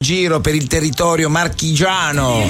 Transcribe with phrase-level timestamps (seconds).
[0.00, 2.46] Giro per il territorio marchigiano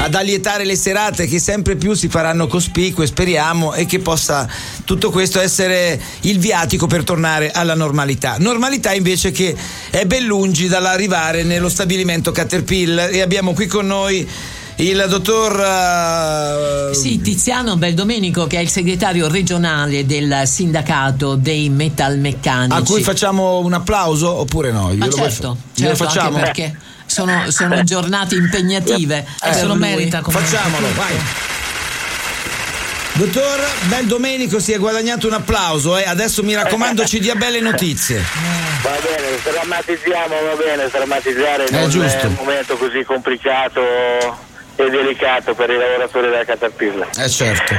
[0.00, 4.48] ad allietare le serate che sempre più si faranno cospicue, speriamo, e che possa
[4.84, 8.38] tutto questo essere il viatico per tornare alla normalità.
[8.40, 9.56] Normalità invece che
[9.90, 14.28] è ben lungi dall'arrivare nello stabilimento Caterpillar e abbiamo qui con noi
[14.80, 16.94] il dottor uh...
[16.94, 22.78] sì, Tiziano Beldomenico che è il segretario regionale del sindacato dei metalmeccanici.
[22.78, 24.90] A cui facciamo un applauso oppure no?
[24.94, 26.38] Ma certo, certo facciamo?
[26.38, 31.14] perché sono, sono, giornate impegnative eh, e se lo merita facciamolo vai.
[33.12, 36.04] Dottor Beldomenico si è guadagnato un applauso, eh?
[36.04, 38.24] adesso mi raccomando ci dia belle notizie.
[38.82, 44.48] Va bene, drammatizziamo, va bene, drammatizzare in un momento così complicato
[44.84, 47.08] e delicato per i lavoratori della Caterpillar.
[47.18, 47.74] Eh certo.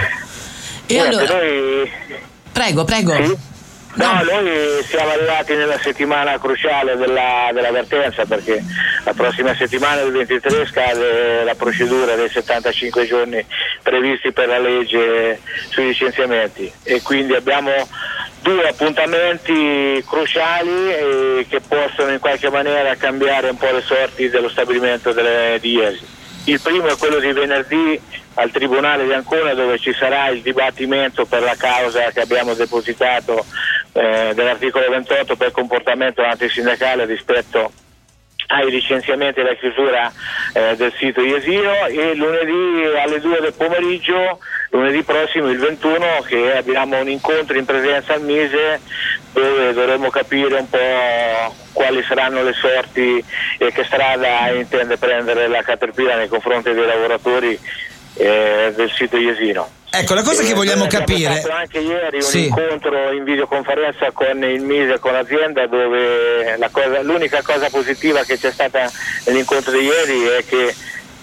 [0.85, 1.25] E allora...
[1.25, 1.91] Noi...
[2.51, 3.13] Prego, prego.
[3.15, 3.49] Sì?
[3.93, 8.63] No, no, noi siamo arrivati nella settimana cruciale della, dell'avvertenza perché
[9.03, 13.45] la prossima settimana, il 23, scade la procedura dei 75 giorni
[13.83, 17.71] previsti per la legge sui licenziamenti e quindi abbiamo
[18.41, 24.49] due appuntamenti cruciali eh, che possono in qualche maniera cambiare un po' le sorti dello
[24.49, 26.19] stabilimento delle, di Iesi.
[26.45, 28.01] Il primo è quello di venerdì
[28.35, 33.45] al Tribunale di Ancona dove ci sarà il dibattimento per la causa che abbiamo depositato
[33.93, 37.71] eh, dell'articolo 28 per comportamento antisindacale rispetto
[38.47, 40.11] ai licenziamenti e alla chiusura
[40.53, 44.39] eh, del sito Iesino e lunedì alle 2 del pomeriggio,
[44.71, 48.81] lunedì prossimo il 21 che abbiamo un incontro in presenza al Mise
[49.33, 53.23] dove dovremo capire un po' quali saranno le sorti
[53.57, 57.57] e che strada intende prendere la Caterpillar nei confronti dei lavoratori
[58.15, 59.79] eh, del sito Iesino.
[59.93, 61.27] Ecco, la cosa che vogliamo capire.
[61.27, 62.45] Abbiamo fatto anche ieri un sì.
[62.45, 68.37] incontro in videoconferenza con il Mise e con l'azienda dove cosa, l'unica cosa positiva che
[68.37, 68.89] c'è stata
[69.25, 70.73] nell'incontro di ieri è che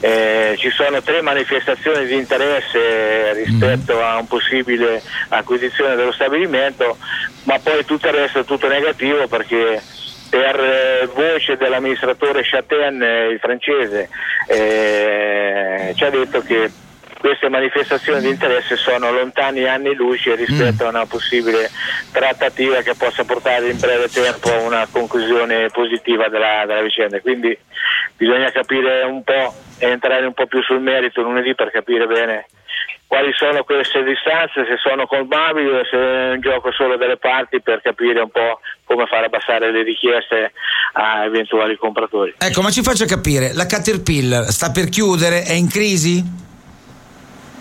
[0.01, 4.01] eh, ci sono tre manifestazioni di interesse rispetto mm.
[4.01, 6.97] a un possibile acquisizione dello stabilimento,
[7.45, 9.83] ma poi tutto il resto è tutto negativo perché
[10.31, 14.09] per eh, voce dell'amministratore Chaten, eh, il francese,
[14.47, 16.71] eh, ci ha detto che
[17.19, 20.87] queste manifestazioni di interesse sono lontani anni luce rispetto mm.
[20.87, 21.69] a una possibile
[22.13, 27.19] trattativa che possa portare in breve tempo a una conclusione positiva della, della vicenda.
[27.21, 27.57] Quindi
[28.17, 32.47] bisogna capire un po' e entrare un po' più sul merito lunedì per capire bene
[33.09, 37.61] quali sono queste distanze, se sono colmabili o se è un gioco solo delle parti
[37.63, 40.53] per capire un po' come far abbassare le richieste
[40.93, 42.35] a eventuali compratori.
[42.37, 46.23] Ecco, ma ci faccia capire, la Caterpillar sta per chiudere, è in crisi?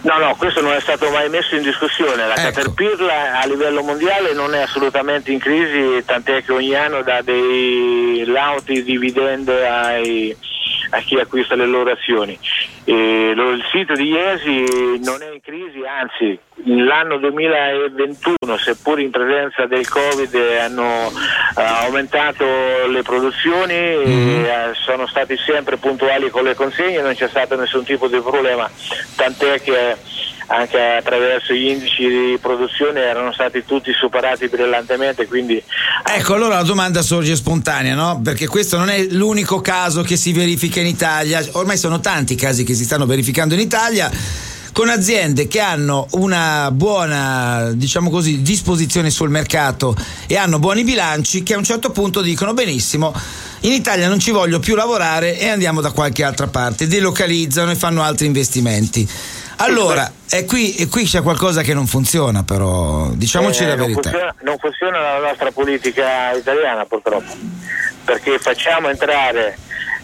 [0.02, 2.28] No, no, questo non è stato mai messo in discussione.
[2.28, 2.52] La ecco.
[2.52, 8.24] Caterpillar a livello mondiale non è assolutamente in crisi, tant'è che ogni anno dà dei
[8.26, 10.36] lauti dividende ai,
[10.90, 12.38] a chi acquista le loro azioni.
[12.84, 19.12] E lo, il sito di Iesi non è in crisi, anzi l'anno 2021, seppur in
[19.12, 21.14] presenza del Covid, hanno uh,
[21.56, 22.46] aumentato
[22.88, 24.46] le produzioni, mm-hmm.
[24.46, 28.20] e, uh, sono stati sempre puntuali con le consegne, non c'è stato nessun tipo di
[28.20, 28.70] problema,
[29.16, 29.96] tant'è che
[30.48, 35.28] anche attraverso gli indici di produzione erano stati tutti superati brillantemente.
[35.28, 35.62] Quindi...
[36.06, 38.22] Ecco, allora la domanda sorge spontanea, no?
[38.24, 42.38] Perché questo non è l'unico caso che si verifica in Italia, ormai sono tanti i
[42.38, 44.12] casi che si stanno verificando in Italia
[44.78, 49.96] con aziende che hanno una buona, diciamo così, disposizione sul mercato
[50.28, 53.12] e hanno buoni bilanci che a un certo punto dicono benissimo,
[53.62, 57.76] in Italia non ci voglio più lavorare e andiamo da qualche altra parte, delocalizzano e
[57.76, 59.10] fanno altri investimenti.
[59.58, 64.10] Allora, e qui, e qui, c'è qualcosa che non funziona, però diciamoci eh, la verità.
[64.10, 67.32] Non funziona, non funziona la nostra politica italiana, purtroppo,
[68.04, 69.58] perché facciamo entrare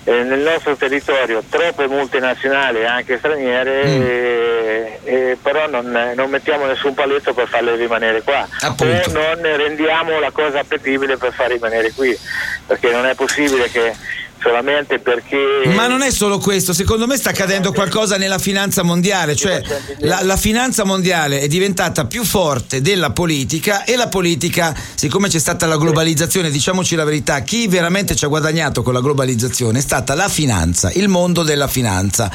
[0.05, 4.01] eh, nel nostro territorio troppe multinazionali, anche straniere, mm.
[4.01, 8.47] e, e però non, non, mettiamo nessun paletto per farle rimanere qua.
[8.61, 9.09] Appunto.
[9.09, 12.17] O non rendiamo la cosa appetibile per far rimanere qui,
[12.65, 13.95] perché non è possibile che
[14.44, 15.63] solamente perché...
[15.74, 19.62] Ma non è solo questo, secondo me sta accadendo qualcosa nella finanza mondiale, cioè
[20.00, 25.40] la, la, finanza mondiale è diventata più forte della politica e la politica, siccome c'è
[25.40, 29.81] stata la globalizzazione, diciamoci la verità, chi veramente ci ha guadagnato con la globalizzazione è
[29.81, 32.30] stata la finanza, il mondo della finanza.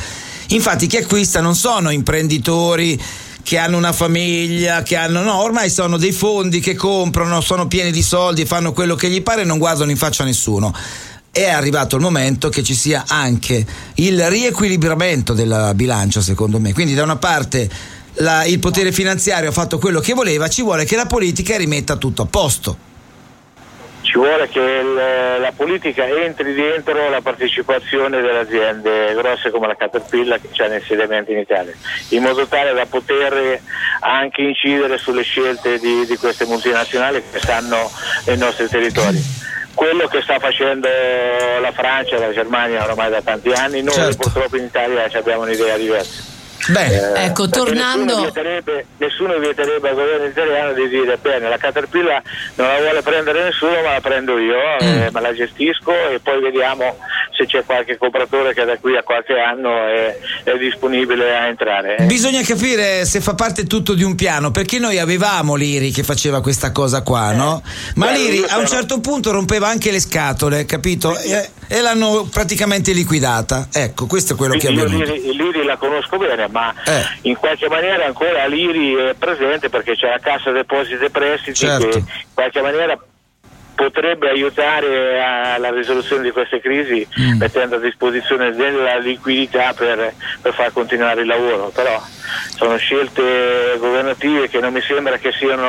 [0.48, 3.00] Infatti chi acquista non sono imprenditori
[3.42, 7.90] che hanno una famiglia, che hanno no, ormai sono dei fondi che comprano, sono pieni
[7.90, 10.74] di soldi, fanno quello che gli pare e non guardano in faccia a nessuno
[11.44, 13.64] è arrivato il momento che ci sia anche
[13.94, 16.72] il riequilibramento della bilancia, secondo me.
[16.72, 17.68] Quindi, da una parte
[18.14, 21.96] la, il potere finanziario ha fatto quello che voleva, ci vuole che la politica rimetta
[21.96, 22.86] tutto a posto.
[24.00, 24.94] Ci vuole che il,
[25.40, 31.30] la politica entri dentro la partecipazione delle aziende grosse come la Caterpillar che c'è insediamento
[31.30, 31.74] in Italia,
[32.10, 33.60] in modo tale da poter
[34.00, 37.90] anche incidere sulle scelte di, di queste multinazionali che stanno
[38.24, 39.46] nei nostri territori
[39.78, 44.16] quello che sta facendo la Francia e la Germania ormai da tanti anni, noi certo.
[44.18, 46.36] purtroppo in Italia abbiamo un'idea diversa.
[46.66, 48.04] Beh, eh, ecco, tornando.
[48.04, 52.20] Nessuno vieterebbe, nessuno vieterebbe, al governo italiano di dire: bene, la Caterpillar
[52.56, 55.02] non la vuole prendere nessuno, ma la prendo io, mm.
[55.02, 56.98] eh, ma la gestisco e poi vediamo
[57.38, 61.96] se c'è qualche compratore che da qui a qualche anno è, è disponibile a entrare.
[62.00, 66.42] Bisogna capire se fa parte tutto di un piano, perché noi avevamo l'Iri che faceva
[66.42, 67.62] questa cosa qua, no?
[67.94, 71.16] Ma Beh, l'Iri a un certo punto rompeva anche le scatole, capito?
[71.16, 73.68] E, e l'hanno praticamente liquidata.
[73.72, 75.04] Ecco, questo è quello Quindi che abbiamo.
[75.04, 77.02] L'Iri, L'Iri la conosco bene, ma eh.
[77.22, 81.88] in qualche maniera ancora l'Iri è presente perché c'è la Cassa Depositi e Prestiti certo.
[81.88, 82.04] che in
[82.34, 82.98] qualche maniera
[83.78, 85.22] potrebbe aiutare
[85.54, 87.38] alla risoluzione di queste crisi mm.
[87.38, 92.02] mettendo a disposizione della liquidità per, per, far continuare il lavoro, però
[92.56, 95.68] sono scelte governative che non mi sembra che siano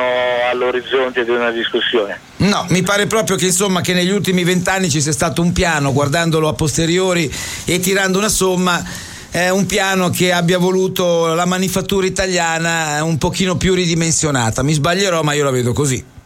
[0.50, 2.18] all'orizzonte di una discussione.
[2.38, 5.92] No, mi pare proprio che insomma che negli ultimi vent'anni ci sia stato un piano,
[5.92, 7.32] guardandolo a posteriori
[7.64, 8.82] e tirando una somma
[9.30, 14.64] è un piano che abbia voluto la manifattura italiana un pochino più ridimensionata.
[14.64, 16.18] Mi sbaglierò, ma io la vedo così.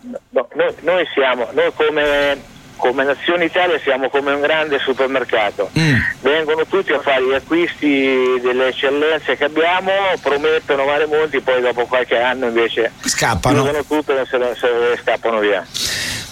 [0.64, 2.40] No, noi, noi, siamo, noi come,
[2.76, 5.94] come, Nazione Italia siamo come un grande supermercato, mm.
[6.20, 9.90] vengono tutti a fare gli acquisti delle eccellenze che abbiamo,
[10.22, 15.64] promettono vari monti, poi dopo qualche anno invece scappano tutto e se, se scappano via.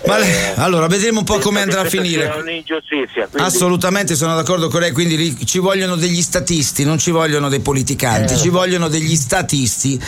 [0.05, 0.27] Vale.
[0.27, 2.29] Eh, allora, vedremo un po' come andrà a finire.
[2.29, 2.65] Quindi...
[3.37, 8.35] Assolutamente sono d'accordo con lei, quindi ci vogliono degli statisti, non ci vogliono dei politicanti,
[8.35, 8.37] eh.
[8.37, 10.01] ci vogliono degli statisti.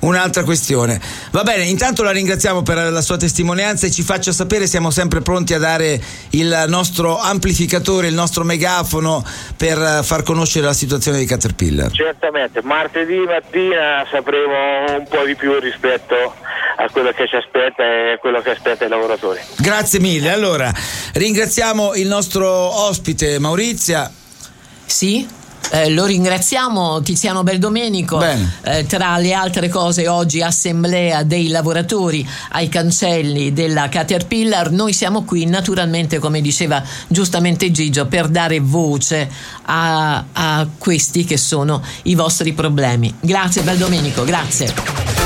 [0.00, 1.00] Un'altra questione.
[1.30, 5.20] Va bene, intanto la ringraziamo per la sua testimonianza e ci faccia sapere, siamo sempre
[5.20, 6.00] pronti a dare
[6.30, 9.24] il nostro amplificatore, il nostro megafono
[9.56, 11.90] per far conoscere la situazione di Caterpillar.
[11.92, 16.34] Certamente, martedì mattina sapremo un po' di più rispetto
[16.76, 19.40] a quello che ci aspetta e a quello che aspetta i lavoratori.
[19.56, 20.30] Grazie mille.
[20.30, 20.72] Allora,
[21.14, 24.10] ringraziamo il nostro ospite Maurizia.
[24.84, 25.26] Sì,
[25.70, 32.68] eh, lo ringraziamo Tiziano Beldomenico eh, tra le altre cose oggi assemblea dei lavoratori ai
[32.68, 39.28] cancelli della Caterpillar noi siamo qui naturalmente come diceva giustamente Gigio per dare voce
[39.64, 45.25] a, a questi che sono i vostri problemi grazie Beldomenico grazie